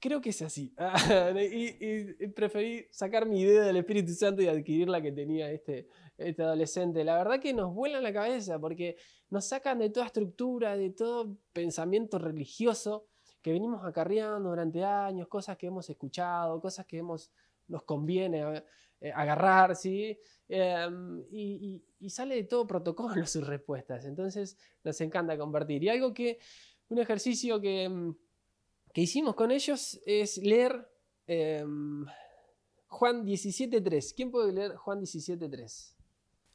[0.00, 0.74] creo que es así.
[1.52, 6.42] y, preferí sacar mi idea del Espíritu Santo y adquirir la que tenía este, este
[6.42, 7.04] adolescente.
[7.04, 8.96] La verdad que nos vuelan la cabeza porque
[9.30, 13.07] nos sacan de toda estructura, de todo pensamiento religioso
[13.42, 17.30] que venimos acarreando durante años, cosas que hemos escuchado, cosas que hemos,
[17.68, 18.62] nos conviene
[19.00, 20.18] eh, agarrar, ¿sí?
[20.48, 24.04] Em, y, sale de todo protocolo sus respuestas.
[24.04, 25.83] Entonces nos encanta compartir.
[25.83, 26.38] Y algo que,
[26.88, 28.14] un ejercicio que, em,
[28.92, 30.88] que hicimos con ellos es leer
[31.26, 32.04] em,
[32.88, 34.14] Juan 17.3.
[34.14, 35.96] ¿Quién puede leer Juan 17.3?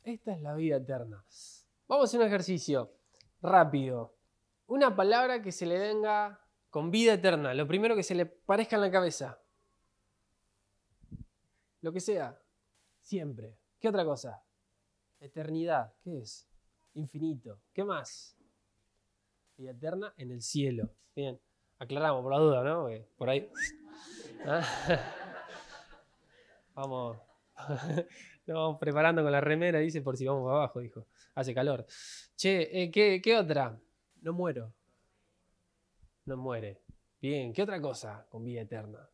[0.03, 1.25] Esta es la vida eterna.
[1.87, 2.93] Vamos a hacer un ejercicio
[3.41, 4.15] rápido.
[4.67, 7.53] Una palabra que se le venga con vida eterna.
[7.53, 9.41] Lo primero que se le parezca en la cabeza.
[11.81, 12.39] Lo que sea.
[13.01, 13.58] Siempre.
[13.79, 14.43] ¿Qué otra cosa?
[15.21, 15.93] Eternidad.
[16.03, 16.47] ¿Qué es?
[16.95, 17.61] Infinito.
[17.73, 18.35] ¿Qué más?
[19.57, 20.89] Vida eterna en el cielo.
[21.15, 21.39] Bien.
[21.77, 22.89] Aclaramos por la duda, ¿no?
[23.17, 23.49] por ahí.
[24.45, 24.63] ¿Ah?
[26.73, 27.17] Vamos.
[28.45, 31.07] Nos vamos preparando con la remera, dice, por si vamos abajo, dijo.
[31.35, 31.85] Hace calor.
[32.35, 33.79] Che, eh, ¿qué, ¿qué otra?
[34.21, 34.73] No muero.
[36.25, 36.81] No muere.
[37.21, 39.09] Bien, ¿qué otra cosa con vida eterna?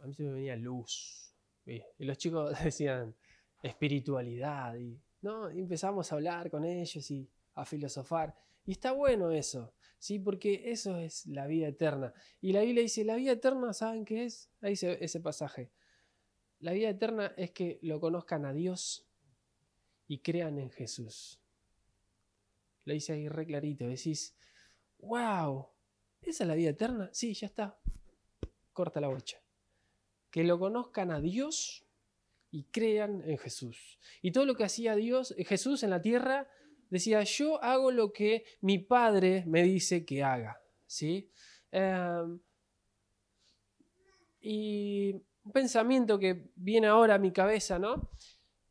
[0.00, 1.34] A mí se me venía luz.
[1.66, 3.14] Y los chicos decían,
[3.62, 4.76] espiritualidad.
[4.76, 5.48] Y, ¿no?
[5.48, 8.34] empezamos a hablar con ellos y a filosofar.
[8.64, 10.18] Y está bueno eso, ¿sí?
[10.18, 12.12] Porque eso es la vida eterna.
[12.40, 14.50] Y la Biblia dice, la vida eterna, ¿saben qué es?
[14.60, 15.70] Ahí dice ese pasaje.
[16.58, 19.06] La vida eterna es que lo conozcan a Dios
[20.08, 21.40] y crean en Jesús.
[22.84, 23.86] Lo dice ahí re clarito.
[23.86, 24.36] Decís,
[24.98, 25.68] wow,
[26.22, 27.10] ¿esa es la vida eterna?
[27.12, 27.78] Sí, ya está.
[28.72, 29.40] Corta la bocha.
[30.30, 31.85] Que lo conozcan a Dios
[32.56, 33.98] y crean en Jesús.
[34.22, 36.48] Y todo lo que hacía Dios, Jesús en la tierra,
[36.88, 40.58] decía, yo hago lo que mi Padre me dice que haga.
[40.86, 41.30] ¿sí?
[41.70, 42.40] Em,
[44.40, 45.12] y
[45.44, 48.08] un pensamiento que viene ahora a mi cabeza, ¿no?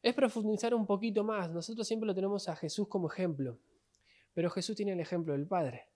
[0.02, 1.52] Es profundizar un poquito más.
[1.52, 3.60] Nosotros siempre lo tenemos a Jesús como ejemplo,
[4.34, 5.90] pero Jesús tiene el ejemplo del Padre,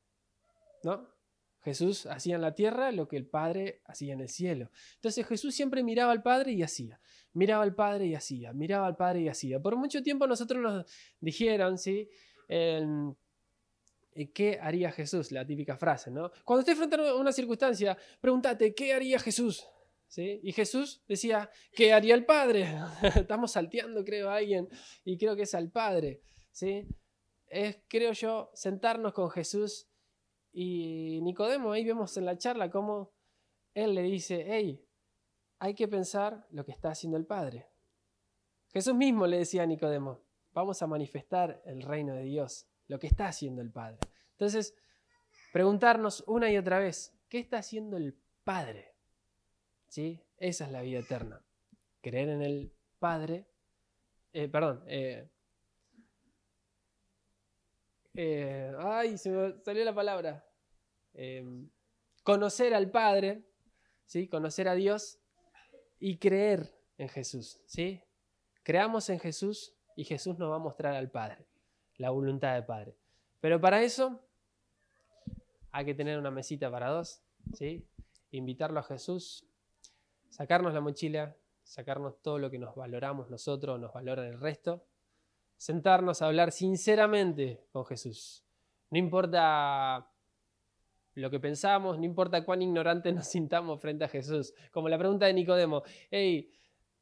[0.84, 1.08] ¿no?
[1.62, 4.72] Jesús hacía en la tierra lo que el Padre hacía en el cielo.
[4.95, 7.00] Entonces Jesús siempre miraba al Padre y hacía.
[7.34, 8.54] Miraba al Padre y hacía.
[8.54, 9.60] Miraba al Padre y hacía.
[9.60, 10.86] Por mucho tiempo nosotros nos
[11.19, 12.10] dijeron, ¿sí?
[14.34, 15.32] ¿Qué haría Jesús?
[15.32, 16.32] La típica frase, ¿no?
[16.43, 19.65] Cuando estés frente a una circunstancia, pregúntate, ¿qué haría Jesús?
[20.08, 20.39] ¿Sí?
[20.41, 22.67] Y Jesús decía, ¿qué haría el Padre?
[23.15, 24.67] Estamos salteando, creo, a alguien,
[25.06, 26.22] y creo que es al Padre.
[26.52, 26.88] ¿sí?
[27.48, 29.88] Es, creo yo, sentarnos con Jesús
[30.52, 33.14] y Nicodemo, ahí vemos en la charla cómo
[33.74, 34.86] él le dice, hey,
[35.60, 37.68] hay que pensar lo que está haciendo el Padre.
[38.72, 43.08] Jesús mismo le decía a Nicodemo, vamos a manifestar el reino de Dios, lo que
[43.08, 44.00] está haciendo el Padre.
[44.32, 44.76] Entonces,
[45.52, 48.96] preguntarnos una y otra vez, ¿qué está haciendo el Padre?
[49.88, 50.24] ¿Sí?
[50.38, 51.44] Esa es la vida eterna.
[52.02, 53.48] Creer en el Padre,
[54.34, 55.30] eh, perdón, eh,
[58.21, 60.45] eh, ay, se me salió la palabra.
[61.13, 61.69] Em,
[62.21, 63.45] conocer al Padre,
[64.05, 64.27] ¿sí?
[64.27, 65.21] conocer a Dios
[65.99, 67.62] y creer en Jesús.
[67.65, 68.03] ¿sí?
[68.62, 71.47] Creamos en Jesús y Jesús nos va a mostrar al Padre,
[71.95, 72.97] la voluntad del Padre.
[73.39, 74.19] Pero para eso
[75.71, 77.88] hay que tener una mesita para dos, ¿sí?
[78.32, 79.47] invitarlo a Jesús,
[80.27, 84.88] sacarnos la mochila, sacarnos todo lo que nos valoramos nosotros, nos valora el resto
[85.60, 88.45] sentarnos a hablar sinceramente con Jesús.
[88.89, 90.10] No importa
[91.13, 94.54] lo que pensamos, no importa cuán ignorantes nos sintamos frente a Jesús.
[94.72, 96.50] Como la pregunta de Nicodemo, hey,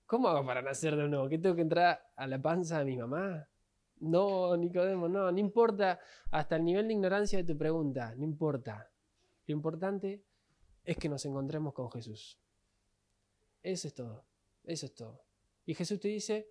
[0.08, 1.30] ¿cómo hago para nacer de nuevo?
[1.30, 3.48] ¿Qué tengo que entrar a la panza de mi mamá?
[4.00, 6.00] No, Nicodemo, no, no importa
[6.32, 8.92] hasta el nivel de ignorancia de tu pregunta, no importa.
[9.46, 10.24] Lo importante
[10.84, 12.40] es que nos encontremos con Jesús.
[13.62, 14.26] Eso es todo,
[14.64, 15.24] eso es todo.
[15.64, 16.50] Y Jesús te dice,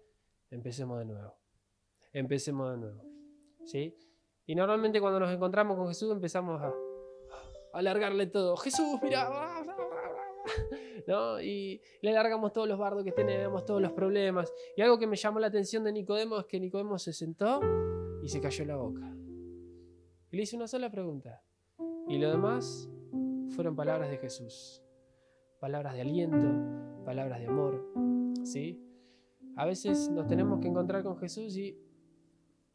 [0.51, 1.46] empecemos de nuevo
[2.19, 3.03] empecemos de nuevo.
[3.65, 3.95] ¿Sí?
[4.47, 6.73] Y normalmente cuando nos encontramos con Jesús empezamos a,
[7.73, 8.57] alargarle todo.
[8.57, 9.29] Jesús, mira.
[11.07, 11.41] ¿No?
[11.41, 14.53] Y le alargamos todos los bardos que tenemos, todos los problemas.
[14.77, 17.61] Y algo que me llamó la atención de Nicodemo es que Nicodemo se sentó
[18.23, 19.15] y se cayó la boca.
[20.31, 21.43] Y le hice una sola pregunta.
[22.09, 22.89] Y lo demás
[23.51, 24.83] fueron palabras de Jesús.
[25.61, 27.85] Palabras de aliento, palabras de amor.
[28.45, 28.83] ¿Sí?
[29.57, 31.86] A veces nos tenemos que encontrar con Jesús y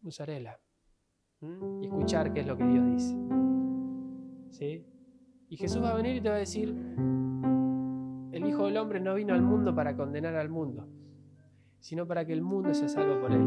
[0.03, 0.59] usarela.
[1.81, 3.17] Y escuchar qué es lo que Dios dice.
[4.51, 4.85] ¿Sí?
[5.49, 6.69] Y Jesús va a venir y te va a decir,
[8.31, 10.87] el Hijo del Hombre no vino al mundo para condenar al mundo,
[11.79, 13.45] sino para que el mundo sea salvo por él.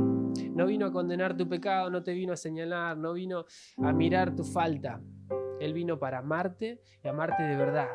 [0.55, 3.45] No vino a condenar tu pecado, no te vino a señalar, no vino
[3.79, 5.01] a mirar tu falta.
[5.61, 7.88] Él vino para amarte y amarte de verdad.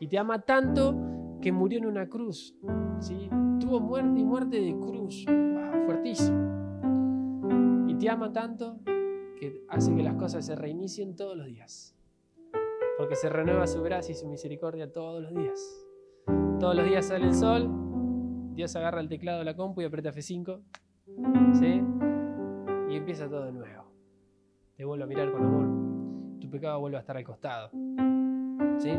[0.00, 2.56] Y te ama tanto que murió en una cruz.
[2.98, 3.28] ¿sí?
[3.60, 5.24] Tuvo muerte y muerte de cruz.
[5.86, 6.41] fuertísimo
[8.02, 8.80] te ama tanto
[9.38, 11.94] que hace que las cosas se reinicien todos los días.
[12.98, 15.86] Porque se renueva su gracia y su misericordia todos los días.
[16.58, 17.70] Todos los días sale el sol,
[18.56, 20.60] Dios agarra el teclado de la compu y aprieta F5.
[21.52, 21.80] ¿Sí?
[22.90, 23.84] Y empieza todo de nuevo.
[24.74, 26.40] Te vuelve a mirar con amor.
[26.40, 27.70] Tu pecado vuelve a estar al costado.
[28.78, 28.98] ¿Sí?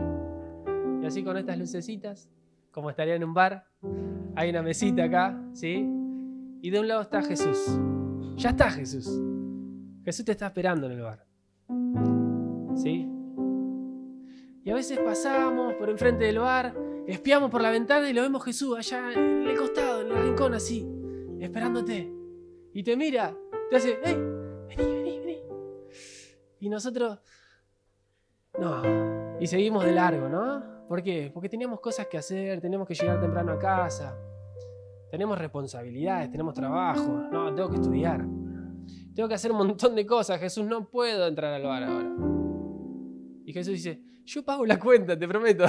[1.02, 2.30] Y así con estas lucecitas,
[2.72, 3.66] como estaría en un bar,
[4.38, 5.86] hay una mesita acá, ¿sí?
[6.62, 7.78] Y de un lado está Jesús.
[8.36, 9.10] Ya está Jesús.
[10.04, 11.26] Jesús te está esperando en el bar.
[12.76, 13.08] ¿Sí?
[14.64, 16.76] Y a veces pasamos por enfrente del bar,
[17.08, 20.54] espiamos por la ventana y lo vemos Jesús allá en el costado, en el rincón
[20.54, 20.88] así,
[21.40, 22.12] esperándote.
[22.74, 23.36] Y te mira,
[23.70, 24.18] te hace, ¡hey!
[24.68, 25.38] Vení, vení, vení.
[26.60, 27.20] Y nosotros,
[28.58, 29.38] no.
[29.40, 30.88] Y seguimos de largo, ¿no?
[30.88, 31.30] ¿Por qué?
[31.34, 34.18] Porque teníamos cosas que hacer, teníamos que llegar temprano a casa
[35.14, 38.26] tenemos responsabilidades, tenemos trabajo, no, tengo que estudiar,
[39.14, 42.12] tengo que hacer un montón de cosas, Jesús, no puedo entrar al bar ahora.
[43.46, 45.66] Y Jesús dice, yo pago la cuenta, te prometo.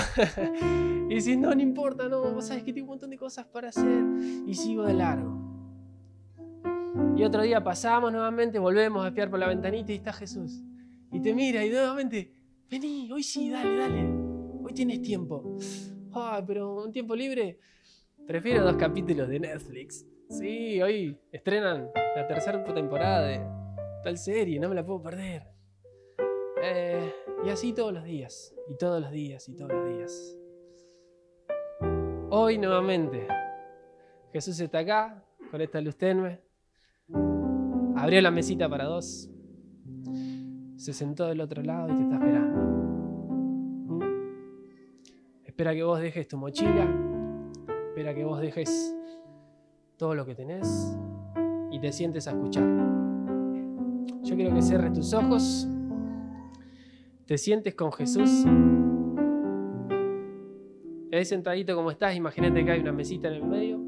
[1.10, 3.68] y dice, no, no importa, no, vos sabes que tengo un montón de cosas para
[3.68, 4.02] hacer
[4.46, 5.38] y sigo de largo.
[7.14, 10.62] Y otro día pasamos nuevamente, volvemos a espiar por la ventanita y está Jesús.
[11.12, 12.32] Y te mira y nuevamente,
[12.70, 14.08] vení, hoy sí, dale, dale.
[14.62, 15.58] Hoy tienes tiempo.
[16.14, 17.58] Ah, pero un tiempo libre.
[18.26, 20.06] Prefiero dos capítulos de Netflix.
[20.30, 23.40] Sí, hoy estrenan la tercera temporada de
[24.02, 25.42] tal serie, no me la puedo perder.
[26.62, 27.12] Eh,
[27.44, 30.38] y así todos los días, y todos los días, y todos los días.
[32.30, 33.28] Hoy nuevamente,
[34.32, 36.40] Jesús está acá, con esta luz tenue.
[37.94, 39.30] Abrió la mesita para dos.
[40.76, 42.60] Se sentó del otro lado y te está esperando.
[43.86, 44.02] ¿Mm?
[45.44, 47.03] Espera que vos dejes tu mochila.
[47.94, 48.92] Espera que vos dejes
[49.96, 50.98] todo lo que tenés
[51.70, 52.64] y te sientes a escuchar.
[54.24, 55.68] Yo quiero que cierres tus ojos.
[57.24, 58.44] Te sientes con Jesús.
[61.12, 63.80] Ahí sentadito como estás, imagínate que hay una mesita en el medio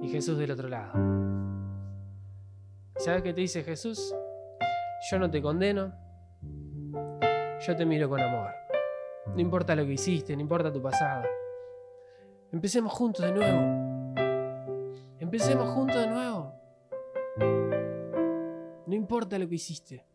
[0.00, 0.92] y Jesús del otro lado.
[2.98, 4.14] ¿Sabes qué te dice Jesús?
[5.10, 5.92] Yo no te condeno,
[7.66, 8.52] yo te miro con amor.
[9.34, 11.24] No importa lo que hiciste, no importa tu pasado.
[12.50, 14.14] Empecemos juntos de nuevo.
[15.18, 16.54] Empecemos juntos de nuevo.
[18.86, 20.06] No importa lo que hiciste.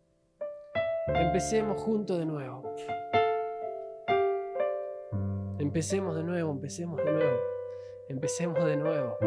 [1.08, 2.64] Empecemos juntos de nuevo.
[5.60, 7.38] Empecemos de nuevo, empecemos de nuevo.
[8.10, 9.18] Empecemos de nuevo.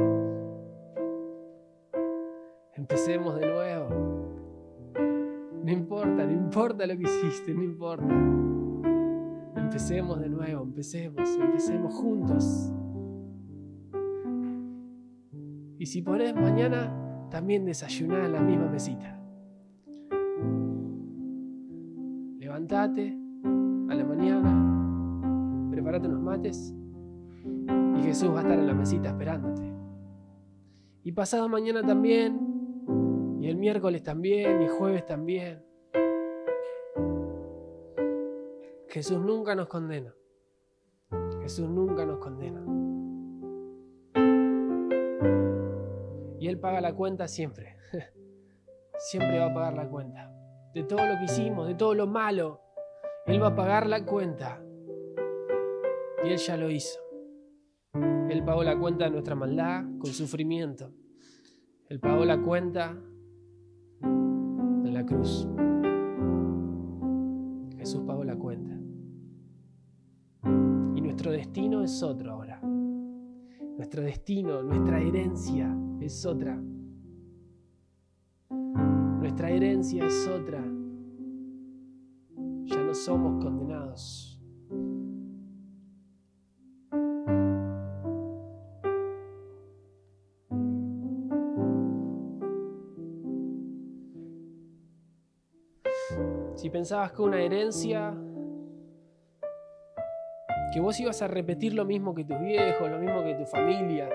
[2.74, 3.88] Empecemos de nuevo.
[5.62, 8.14] No importa, no importa lo que hiciste, no importa.
[9.56, 12.72] Empecemos de nuevo, empecemos, empecemos juntos.
[15.86, 16.92] Y si podés, mañana
[17.30, 19.20] también desayunar en la misma mesita.
[22.40, 23.16] Levantate
[23.88, 26.74] a la mañana, prepárate unos mates
[27.98, 29.62] y Jesús va a estar en la mesita esperándote.
[31.04, 35.62] Y pasado mañana también, y el miércoles también, y jueves también.
[38.88, 40.12] Jesús nunca nos condena.
[41.42, 42.95] Jesús nunca nos condena.
[46.46, 47.76] Y Él paga la cuenta siempre.
[48.98, 50.32] Siempre va a pagar la cuenta.
[50.72, 52.60] De todo lo que hicimos, de todo lo malo.
[53.26, 54.62] Él va a pagar la cuenta.
[56.22, 57.00] Y Él ya lo hizo.
[58.30, 60.92] Él pagó la cuenta de nuestra maldad con sufrimiento.
[61.88, 62.96] Él pagó la cuenta
[64.02, 65.48] en la cruz.
[67.76, 68.72] Jesús pagó la cuenta.
[70.94, 72.60] Y nuestro destino es otro ahora.
[73.76, 76.58] Nuestro destino, nuestra herencia es otra.
[78.48, 80.64] Nuestra herencia es otra.
[82.64, 84.40] Ya no somos condenados.
[96.54, 98.16] Si pensabas que una herencia,
[100.76, 104.10] que vos ibas a repetir lo mismo que tus viejos, lo mismo que tu familia,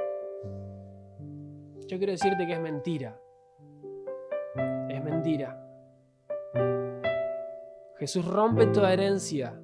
[1.88, 3.20] yo quiero decirte que es mentira.
[4.88, 5.60] Es mentira.
[7.98, 9.60] Jesús rompe toda herencia,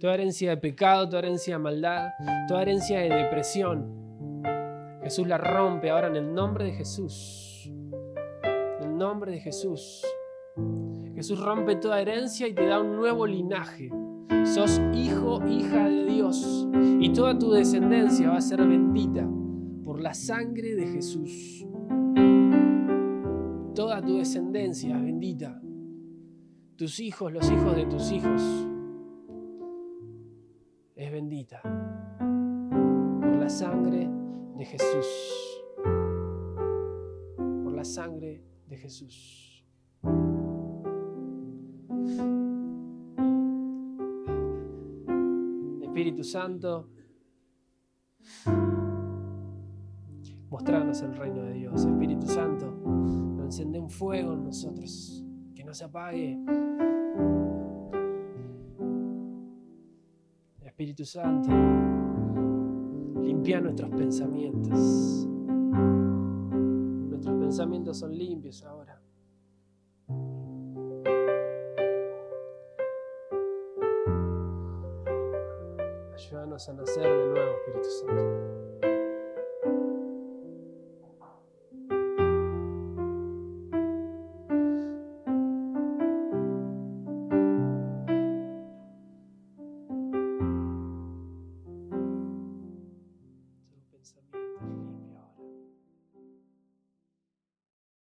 [0.00, 2.08] toda herencia de pecado, toda herencia de maldad,
[2.48, 4.40] toda herencia de depresión.
[5.02, 7.70] Jesús la rompe ahora en el nombre de Jesús.
[8.80, 10.02] En el nombre de Jesús.
[11.14, 13.90] Jesús rompe toda herencia y te da un nuevo linaje.
[14.44, 16.68] Sos hijo, hija de Dios.
[17.00, 19.28] Y toda tu descendencia va a ser bendita
[19.84, 21.66] por la sangre de Jesús.
[23.74, 25.60] Toda tu descendencia es bendita.
[26.76, 28.42] Tus hijos, los hijos de tus hijos,
[30.94, 31.60] es bendita
[33.20, 34.10] por la sangre
[34.56, 35.62] de Jesús.
[37.64, 39.64] Por la sangre de Jesús.
[46.26, 46.90] Santo,
[50.50, 51.84] mostrarnos el reino de Dios.
[51.84, 52.66] Espíritu Santo,
[53.42, 56.38] encende un fuego en nosotros, que no se apague.
[60.62, 61.48] Espíritu Santo,
[63.22, 65.26] limpia nuestros pensamientos.
[67.08, 68.75] Nuestros pensamientos son limpios ahora.
[76.56, 78.45] Ayúdanos a nacer de nuevo, Espíritu Santo.